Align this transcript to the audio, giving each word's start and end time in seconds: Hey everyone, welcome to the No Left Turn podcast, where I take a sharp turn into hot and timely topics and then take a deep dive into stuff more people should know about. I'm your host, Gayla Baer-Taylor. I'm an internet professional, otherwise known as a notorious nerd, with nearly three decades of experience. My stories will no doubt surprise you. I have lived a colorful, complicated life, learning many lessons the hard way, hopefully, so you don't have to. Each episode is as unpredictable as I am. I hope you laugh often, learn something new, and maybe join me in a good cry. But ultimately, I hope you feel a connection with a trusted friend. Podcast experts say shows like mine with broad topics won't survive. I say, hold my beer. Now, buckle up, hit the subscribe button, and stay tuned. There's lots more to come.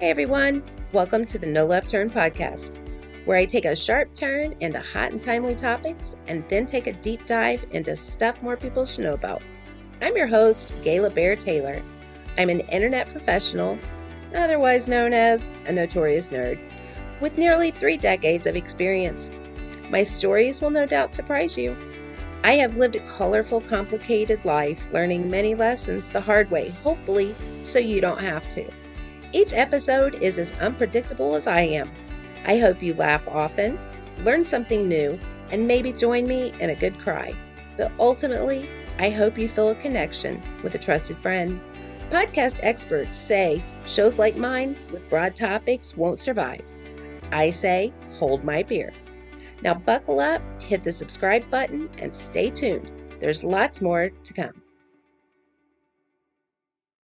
Hey 0.00 0.10
everyone, 0.10 0.62
welcome 0.92 1.24
to 1.26 1.40
the 1.40 1.48
No 1.48 1.66
Left 1.66 1.88
Turn 1.88 2.08
podcast, 2.08 2.78
where 3.24 3.36
I 3.36 3.44
take 3.44 3.64
a 3.64 3.74
sharp 3.74 4.14
turn 4.14 4.54
into 4.60 4.78
hot 4.78 5.10
and 5.10 5.20
timely 5.20 5.56
topics 5.56 6.14
and 6.28 6.48
then 6.48 6.66
take 6.66 6.86
a 6.86 6.92
deep 6.92 7.26
dive 7.26 7.66
into 7.72 7.96
stuff 7.96 8.40
more 8.40 8.56
people 8.56 8.86
should 8.86 9.02
know 9.02 9.14
about. 9.14 9.42
I'm 10.00 10.16
your 10.16 10.28
host, 10.28 10.68
Gayla 10.84 11.12
Baer-Taylor. 11.12 11.82
I'm 12.38 12.48
an 12.48 12.60
internet 12.60 13.08
professional, 13.08 13.76
otherwise 14.36 14.86
known 14.86 15.12
as 15.12 15.56
a 15.66 15.72
notorious 15.72 16.30
nerd, 16.30 16.60
with 17.20 17.36
nearly 17.36 17.72
three 17.72 17.96
decades 17.96 18.46
of 18.46 18.54
experience. 18.54 19.32
My 19.90 20.04
stories 20.04 20.60
will 20.60 20.70
no 20.70 20.86
doubt 20.86 21.12
surprise 21.12 21.58
you. 21.58 21.76
I 22.44 22.52
have 22.52 22.76
lived 22.76 22.94
a 22.94 23.00
colorful, 23.00 23.62
complicated 23.62 24.44
life, 24.44 24.92
learning 24.92 25.28
many 25.28 25.56
lessons 25.56 26.12
the 26.12 26.20
hard 26.20 26.52
way, 26.52 26.68
hopefully, 26.84 27.34
so 27.64 27.80
you 27.80 28.00
don't 28.00 28.20
have 28.20 28.48
to. 28.50 28.64
Each 29.32 29.52
episode 29.52 30.22
is 30.22 30.38
as 30.38 30.52
unpredictable 30.52 31.34
as 31.34 31.46
I 31.46 31.60
am. 31.60 31.90
I 32.46 32.58
hope 32.58 32.82
you 32.82 32.94
laugh 32.94 33.28
often, 33.28 33.78
learn 34.24 34.44
something 34.44 34.88
new, 34.88 35.18
and 35.52 35.66
maybe 35.66 35.92
join 35.92 36.26
me 36.26 36.52
in 36.60 36.70
a 36.70 36.74
good 36.74 36.98
cry. 36.98 37.34
But 37.76 37.92
ultimately, 37.98 38.68
I 38.98 39.10
hope 39.10 39.38
you 39.38 39.48
feel 39.48 39.70
a 39.70 39.74
connection 39.74 40.40
with 40.62 40.74
a 40.74 40.78
trusted 40.78 41.18
friend. 41.18 41.60
Podcast 42.10 42.60
experts 42.62 43.16
say 43.16 43.62
shows 43.86 44.18
like 44.18 44.36
mine 44.36 44.74
with 44.90 45.08
broad 45.10 45.36
topics 45.36 45.96
won't 45.96 46.18
survive. 46.18 46.62
I 47.30 47.50
say, 47.50 47.92
hold 48.12 48.44
my 48.44 48.62
beer. 48.62 48.92
Now, 49.62 49.74
buckle 49.74 50.20
up, 50.20 50.40
hit 50.62 50.82
the 50.82 50.92
subscribe 50.92 51.48
button, 51.50 51.90
and 51.98 52.16
stay 52.16 52.48
tuned. 52.48 52.90
There's 53.20 53.44
lots 53.44 53.82
more 53.82 54.08
to 54.08 54.32
come. 54.32 54.62